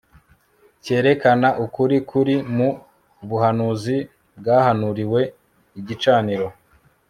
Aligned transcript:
cyerekana 0.83 1.49
ukuri 1.65 1.97
kuri 2.09 2.35
mu 2.55 2.69
buhanuzi 3.27 3.97
bwahanuriwe 4.39 5.21
igicaniro 5.79 6.47